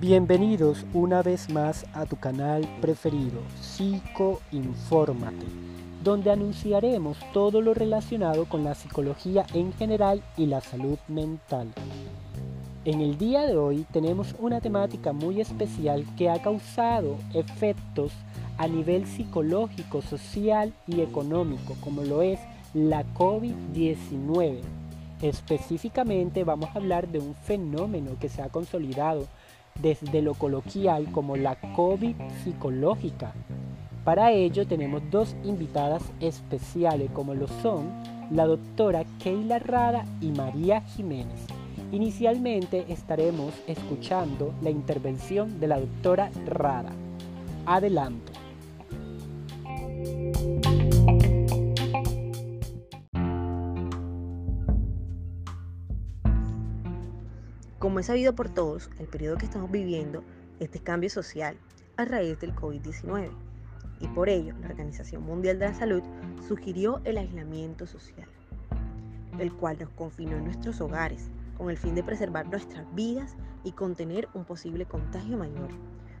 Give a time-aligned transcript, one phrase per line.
[0.00, 5.46] Bienvenidos una vez más a tu canal preferido, Psicoinfórmate,
[6.02, 11.68] donde anunciaremos todo lo relacionado con la psicología en general y la salud mental.
[12.84, 18.12] En el día de hoy tenemos una temática muy especial que ha causado efectos
[18.58, 22.40] a nivel psicológico, social y económico, como lo es
[22.74, 24.81] la COVID-19.
[25.22, 29.28] Específicamente vamos a hablar de un fenómeno que se ha consolidado
[29.80, 33.32] desde lo coloquial como la COVID psicológica.
[34.04, 37.88] Para ello tenemos dos invitadas especiales como lo son
[38.32, 41.46] la doctora Keila Rada y María Jiménez.
[41.92, 46.90] Inicialmente estaremos escuchando la intervención de la doctora Rada.
[47.64, 48.41] Adelante.
[58.02, 60.24] Es sabido por todos, el periodo que estamos viviendo
[60.58, 61.56] es de cambio social
[61.96, 63.30] a raíz del COVID-19
[64.00, 66.02] y por ello la Organización Mundial de la Salud
[66.48, 68.26] sugirió el aislamiento social,
[69.38, 73.70] el cual nos confinó en nuestros hogares con el fin de preservar nuestras vidas y
[73.70, 75.70] contener un posible contagio mayor,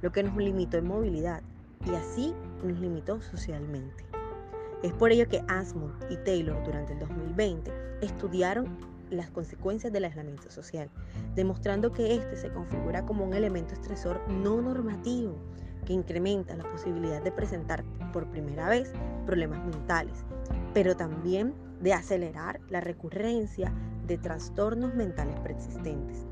[0.00, 1.42] lo que nos limitó en movilidad
[1.84, 2.32] y así
[2.64, 4.02] nos limitó socialmente.
[4.82, 10.50] Es por ello que Asmund y Taylor durante el 2020 estudiaron las consecuencias del aislamiento
[10.50, 10.90] social,
[11.34, 15.36] demostrando que este se configura como un elemento estresor no normativo
[15.84, 18.92] que incrementa la posibilidad de presentar por primera vez
[19.24, 20.24] problemas mentales,
[20.74, 23.72] pero también de acelerar la recurrencia
[24.06, 26.26] de trastornos mentales preexistentes.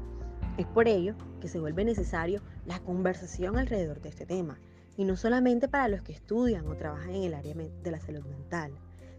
[0.58, 4.58] Es por ello que se vuelve necesario la conversación alrededor de este tema,
[4.96, 8.24] y no solamente para los que estudian o trabajan en el área de la salud
[8.26, 8.72] mental,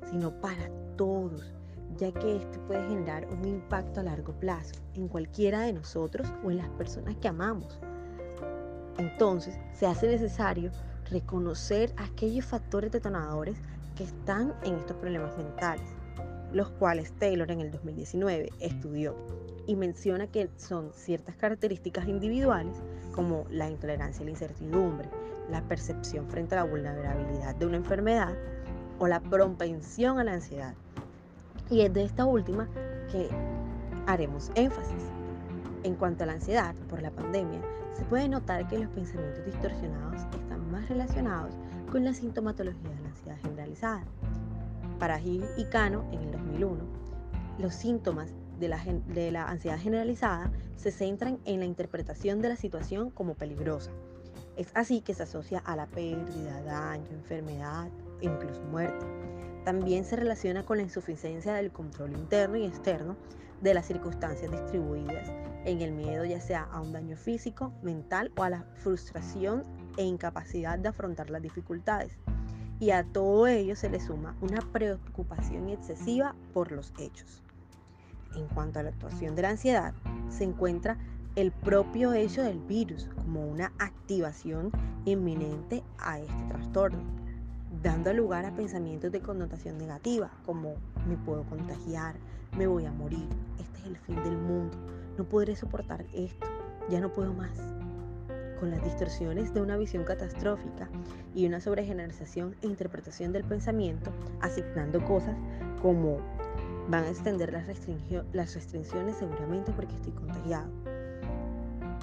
[0.09, 1.53] sino para todos,
[1.97, 6.51] ya que esto puede generar un impacto a largo plazo en cualquiera de nosotros o
[6.51, 7.79] en las personas que amamos.
[8.97, 10.71] Entonces, se hace necesario
[11.09, 13.57] reconocer aquellos factores detonadores
[13.95, 15.95] que están en estos problemas mentales
[16.55, 19.13] los cuales Taylor en el 2019 estudió
[19.67, 22.77] y menciona que son ciertas características individuales
[23.13, 25.09] como la intolerancia a la incertidumbre,
[25.51, 28.37] la percepción frente a la vulnerabilidad de una enfermedad
[28.99, 30.75] o la propensión a la ansiedad.
[31.69, 32.67] Y es de esta última
[33.11, 33.29] que
[34.07, 35.11] haremos énfasis.
[35.83, 37.61] En cuanto a la ansiedad por la pandemia,
[37.93, 41.53] se puede notar que los pensamientos distorsionados están más relacionados
[41.91, 44.03] con la sintomatología de la ansiedad generalizada
[44.99, 46.83] para Gil y Cano en el 2001,
[47.59, 48.69] los síntomas de
[49.31, 53.91] la, ansiedad generalizada se centran en la interpretación de la situación como peligrosa.
[54.55, 57.89] Es así que se asocia a la pérdida, daño, enfermedad
[58.21, 59.05] e incluso muerte.
[59.65, 63.17] También se relaciona con la insuficiencia del control interno y externo
[63.61, 65.27] de las circunstancias distribuidas
[65.65, 69.63] en el miedo ya sea a un daño físico, mental o a la frustración
[69.97, 72.17] e incapacidad de afrontar las dificultades
[72.79, 77.41] y a todo ello se le suma una preocupación excesiva por los hechos.
[78.35, 79.93] En cuanto a la actuación de la ansiedad,
[80.29, 80.97] se encuentra
[81.35, 84.71] el propio hecho del virus como una activación
[85.05, 87.03] inminente a este trastorno,
[87.85, 90.73] dando lugar a pensamientos de connotación negativa como
[91.07, 92.15] me puedo contagiar,
[92.57, 93.27] me voy a morir,
[93.59, 94.75] este es el fin del mundo,
[95.19, 96.47] no podré soportar esto,
[96.89, 97.51] ya no puedo más
[98.59, 100.89] con las distorsiones de una visión catastrófica
[101.35, 105.35] y una sobregeneralización e interpretación del pensamiento, asignando cosas
[105.79, 106.17] como
[106.89, 107.67] van a extender las,
[108.33, 110.71] las restricciones seguramente porque estoy contagiado,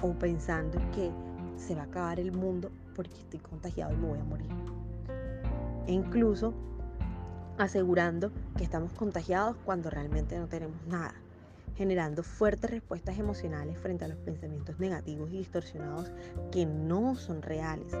[0.01, 1.11] o pensando que
[1.57, 4.72] se va a acabar el mundo porque estoy contagiado y me voy a morir.
[5.87, 6.53] E incluso
[7.57, 11.13] asegurando que estamos contagiados cuando realmente no tenemos nada
[11.75, 16.11] generando fuertes respuestas emocionales frente a los pensamientos negativos y distorsionados
[16.51, 17.91] que no son reales,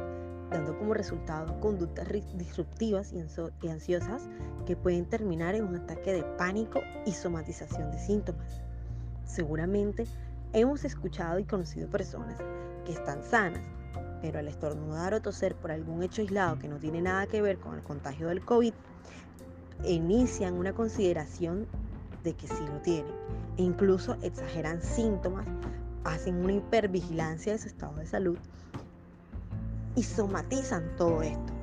[0.51, 4.29] dando como resultado conductas disruptivas y ansiosas
[4.65, 8.61] que pueden terminar en un ataque de pánico y somatización de síntomas.
[9.25, 10.05] Seguramente
[10.53, 12.39] hemos escuchado y conocido personas
[12.85, 13.63] que están sanas,
[14.23, 17.57] pero al estornudar o toser por algún hecho aislado que no tiene nada que ver
[17.57, 18.73] con el contagio del COVID,
[19.83, 21.67] inician una consideración
[22.23, 23.13] de que sí lo tienen
[23.57, 25.45] e incluso exageran síntomas,
[26.05, 28.37] hacen una hipervigilancia de su estado de salud
[29.97, 31.53] y somatizan todo esto,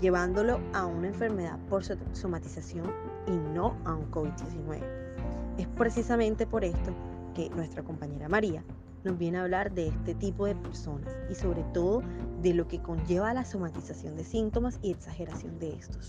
[0.00, 2.90] llevándolo a una enfermedad por somatización
[3.28, 4.80] y no a un COVID-19.
[5.58, 6.92] Es precisamente por esto
[7.36, 8.64] que nuestra compañera María
[9.04, 12.02] nos viene a hablar de este tipo de personas y sobre todo
[12.42, 16.08] de lo que conlleva la somatización de síntomas y exageración de estos.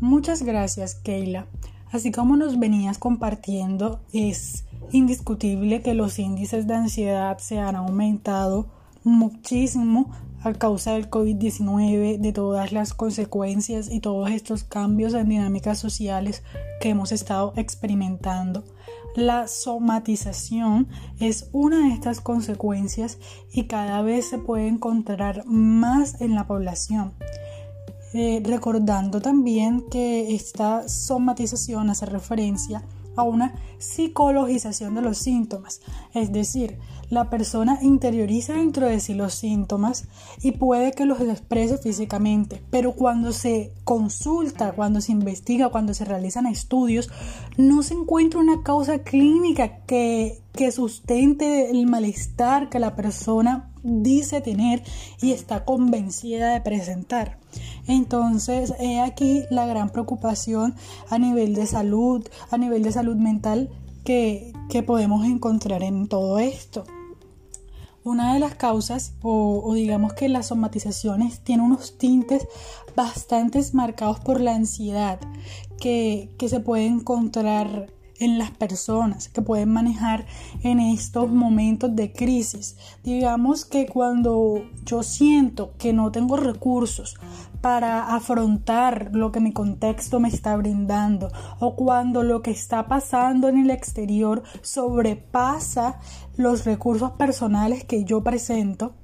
[0.00, 1.46] Muchas gracias, Keila.
[1.90, 8.66] Así como nos venías compartiendo, es indiscutible que los índices de ansiedad se han aumentado
[9.02, 10.10] muchísimo
[10.46, 16.44] a causa del COVID-19, de todas las consecuencias y todos estos cambios en dinámicas sociales
[16.80, 18.62] que hemos estado experimentando.
[19.16, 20.86] La somatización
[21.18, 23.18] es una de estas consecuencias
[23.52, 27.14] y cada vez se puede encontrar más en la población.
[28.14, 32.84] Eh, recordando también que esta somatización hace referencia
[33.16, 35.80] a una psicologización de los síntomas,
[36.14, 36.78] es decir,
[37.10, 40.08] la persona interioriza dentro de sí los síntomas
[40.42, 46.04] y puede que los exprese físicamente, pero cuando se consulta, cuando se investiga, cuando se
[46.04, 47.10] realizan estudios,
[47.56, 54.40] no se encuentra una causa clínica que, que sustente el malestar que la persona dice
[54.40, 54.82] tener
[55.22, 57.38] y está convencida de presentar.
[57.86, 60.74] Entonces, he aquí la gran preocupación
[61.08, 63.70] a nivel de salud, a nivel de salud mental
[64.04, 66.84] que, que podemos encontrar en todo esto.
[68.06, 72.46] Una de las causas, o, digamos que las somatizaciones, tiene unos tintes
[72.94, 75.18] bastante marcados por la ansiedad
[75.80, 77.88] que, que se puede encontrar
[78.20, 80.26] en las personas que pueden manejar
[80.62, 82.76] en estos momentos de crisis.
[83.02, 87.16] Digamos que cuando yo siento que no tengo recursos
[87.60, 93.48] para afrontar lo que mi contexto me está brindando o cuando lo que está pasando
[93.48, 95.98] en el exterior sobrepasa
[96.36, 98.94] los recursos personales que yo presento,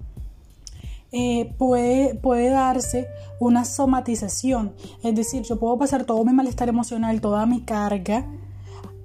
[1.11, 3.07] eh, puede, puede darse
[3.39, 4.73] una somatización.
[5.03, 8.27] Es decir, yo puedo pasar todo mi malestar emocional, toda mi carga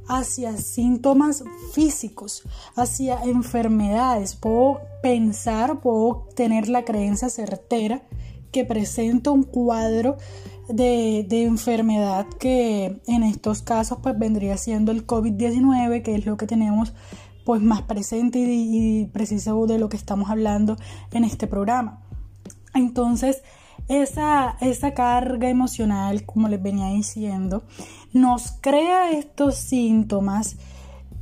[0.07, 1.43] hacia síntomas
[1.73, 2.43] físicos,
[2.75, 4.35] hacia enfermedades.
[4.35, 8.03] Puedo pensar, puedo tener la creencia certera
[8.51, 10.17] que presento un cuadro
[10.69, 16.47] de, enfermedad que en estos casos pues vendría siendo el COVID-19, que es lo que
[16.47, 16.93] tenemos
[17.45, 20.77] pues más presente y, y preciso de lo que estamos hablando
[21.11, 22.01] en este programa.
[22.73, 23.41] Entonces,
[23.87, 27.63] esa, esa carga emocional, como les venía diciendo,
[28.13, 30.57] nos crea estos síntomas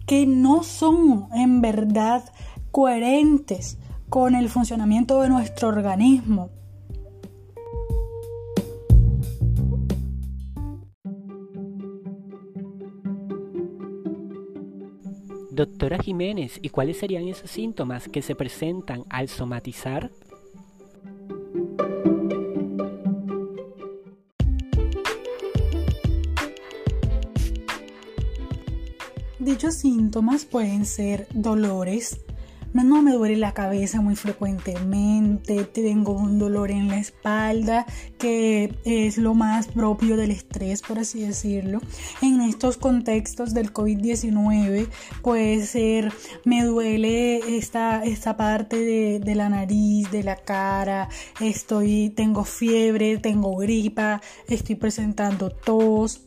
[0.05, 2.23] que no son en verdad
[2.71, 3.77] coherentes
[4.09, 6.49] con el funcionamiento de nuestro organismo.
[15.55, 20.11] Doctora Jiménez, ¿y cuáles serían esos síntomas que se presentan al somatizar?
[29.45, 32.19] Dichos síntomas pueden ser dolores,
[32.73, 37.85] no me duele la cabeza muy frecuentemente, tengo un dolor en la espalda
[38.17, 41.79] que es lo más propio del estrés, por así decirlo.
[42.23, 44.87] En estos contextos del COVID-19
[45.21, 46.11] puede ser,
[46.43, 51.07] me duele esta, esta parte de, de la nariz, de la cara,
[51.39, 56.25] estoy, tengo fiebre, tengo gripa, estoy presentando tos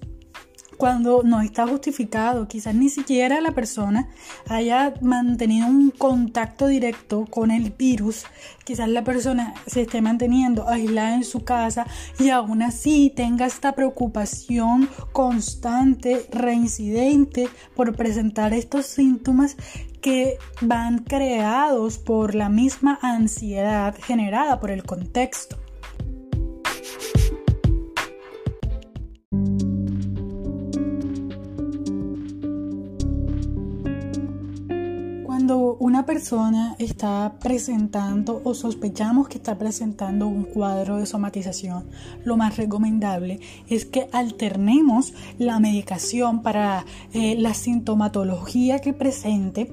[0.78, 2.48] cuando no está justificado.
[2.48, 4.08] Quizás ni siquiera la persona
[4.48, 8.24] haya mantenido un contacto directo con el virus.
[8.64, 11.86] Quizás la persona se esté manteniendo aislada en su casa
[12.18, 19.56] y aún así tenga esta preocupación constante, reincidente por presentar estos síntomas
[20.00, 25.67] que van creados por la misma ansiedad generada por el contexto.
[35.48, 41.86] Cuando una persona está presentando o sospechamos que está presentando un cuadro de somatización,
[42.22, 49.72] lo más recomendable es que alternemos la medicación para eh, la sintomatología que presente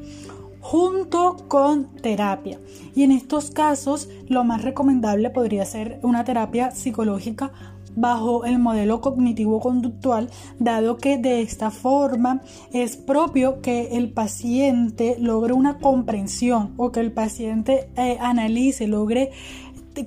[0.65, 2.57] junto con terapia.
[2.95, 7.51] Y en estos casos, lo más recomendable podría ser una terapia psicológica
[7.95, 12.41] bajo el modelo cognitivo-conductual, dado que de esta forma
[12.73, 19.29] es propio que el paciente logre una comprensión o que el paciente eh, analice, logre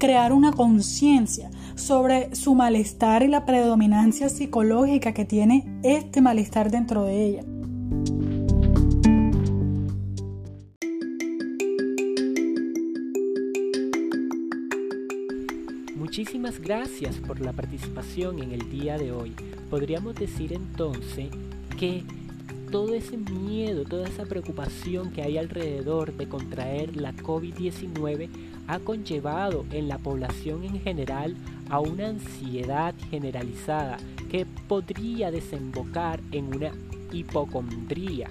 [0.00, 7.05] crear una conciencia sobre su malestar y la predominancia psicológica que tiene este malestar dentro
[7.05, 7.45] de ella.
[16.29, 19.35] Muchísimas gracias por la participación en el día de hoy.
[19.71, 21.31] Podríamos decir entonces
[21.79, 22.05] que
[22.71, 28.29] todo ese miedo, toda esa preocupación que hay alrededor de contraer la COVID-19
[28.67, 31.35] ha conllevado en la población en general
[31.71, 33.97] a una ansiedad generalizada
[34.31, 36.73] que podría desembocar en una
[37.11, 38.29] hipocondría,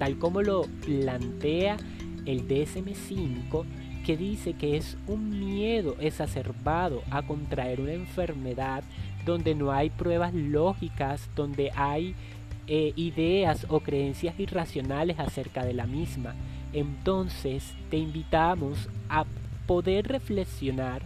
[0.00, 1.76] tal como lo plantea
[2.24, 3.64] el DSM5
[4.06, 8.84] que dice que es un miedo exacerbado a contraer una enfermedad
[9.24, 12.14] donde no hay pruebas lógicas, donde hay
[12.68, 16.36] eh, ideas o creencias irracionales acerca de la misma.
[16.72, 19.24] Entonces te invitamos a
[19.66, 21.02] poder reflexionar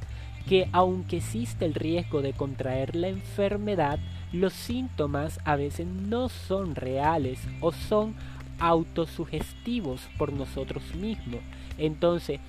[0.47, 3.99] que aunque existe el riesgo de contraer la enfermedad,
[4.31, 8.15] los síntomas a veces no son reales o son
[8.59, 11.41] autosugestivos por nosotros mismos.
[11.79, 12.41] Entonces,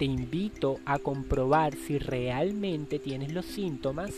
[0.00, 4.10] te invito a comprobar si realmente tienes los síntomas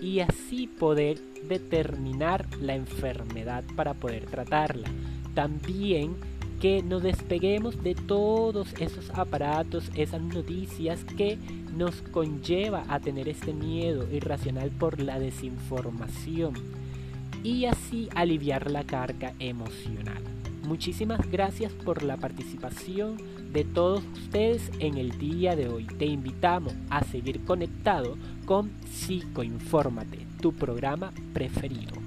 [0.00, 4.88] y así poder determinar la enfermedad para poder tratarla.
[5.34, 6.14] También
[6.60, 11.36] que nos despeguemos de todos esos aparatos, esas noticias que
[11.76, 16.54] nos conlleva a tener este miedo irracional por la desinformación
[17.42, 20.33] y así aliviar la carga emocional.
[20.66, 23.16] Muchísimas gracias por la participación
[23.52, 25.86] de todos ustedes en el día de hoy.
[25.86, 28.16] Te invitamos a seguir conectado
[28.46, 32.03] con Psicoinfórmate, tu programa preferido.